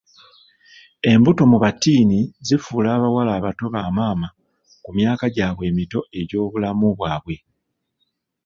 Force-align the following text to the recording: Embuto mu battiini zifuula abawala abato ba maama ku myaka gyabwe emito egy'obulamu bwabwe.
Embuto 1.11 1.43
mu 1.51 1.57
battiini 1.63 2.19
zifuula 2.47 2.87
abawala 2.97 3.31
abato 3.39 3.65
ba 3.73 3.81
maama 3.95 4.27
ku 4.83 4.89
myaka 4.97 5.25
gyabwe 5.35 5.63
emito 5.71 5.99
egy'obulamu 6.19 6.87
bwabwe. 6.97 7.35